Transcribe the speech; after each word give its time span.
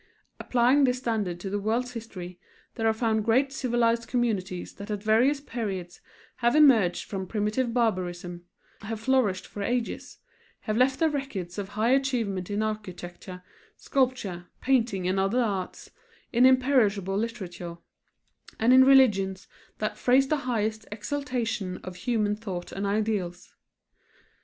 Applying 0.39 0.85
this 0.85 0.97
standard 0.97 1.39
to 1.41 1.49
the 1.51 1.59
world's 1.59 1.93
history 1.93 2.39
there 2.73 2.87
are 2.87 2.91
found 2.91 3.23
great 3.23 3.53
civilized 3.53 4.07
communities 4.07 4.73
that 4.73 4.89
at 4.89 5.03
various 5.03 5.39
periods 5.39 6.01
have 6.37 6.55
emerged 6.55 7.03
from 7.05 7.27
primitive 7.27 7.71
barbarism, 7.71 8.43
have 8.81 8.99
flourished 8.99 9.45
for 9.45 9.61
ages, 9.61 10.17
have 10.61 10.75
left 10.75 10.97
their 10.99 11.11
records 11.11 11.59
of 11.59 11.69
high 11.77 11.91
achievement 11.91 12.49
in 12.49 12.63
architecture, 12.63 13.43
sculpture, 13.77 14.47
painting 14.59 15.07
and 15.07 15.19
other 15.19 15.37
arts, 15.39 15.91
in 16.33 16.47
imperishable 16.47 17.15
literature, 17.15 17.77
and 18.59 18.73
in 18.73 18.83
religions 18.83 19.47
that 19.77 19.99
phrase 19.99 20.27
the 20.29 20.37
highest 20.49 20.83
exaltation 20.91 21.77
of 21.83 21.95
human 21.97 22.35
thought 22.35 22.71
and 22.71 22.87
ideals. 22.87 23.53